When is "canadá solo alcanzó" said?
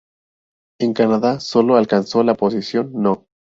0.95-2.23